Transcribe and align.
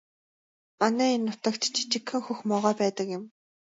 Манай 0.79 1.11
энэ 1.17 1.25
нутагт 1.27 1.61
жижигхэн 1.73 2.21
хөх 2.25 2.39
могой 2.49 2.73
байдаг 2.81 3.07
юм. 3.17 3.23